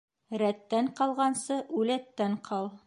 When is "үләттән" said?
1.83-2.39